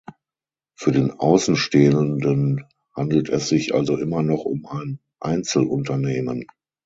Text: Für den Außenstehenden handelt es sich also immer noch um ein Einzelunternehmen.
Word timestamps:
Für 0.75 0.91
den 0.91 1.11
Außenstehenden 1.11 2.65
handelt 2.95 3.29
es 3.29 3.49
sich 3.49 3.75
also 3.75 3.97
immer 3.99 4.23
noch 4.23 4.45
um 4.45 4.65
ein 4.65 4.99
Einzelunternehmen. 5.19 6.47